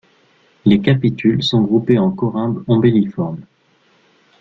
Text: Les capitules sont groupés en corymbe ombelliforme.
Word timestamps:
Les 0.65 0.81
capitules 0.81 1.43
sont 1.43 1.61
groupés 1.61 1.99
en 1.99 2.09
corymbe 2.09 2.63
ombelliforme. 2.67 3.41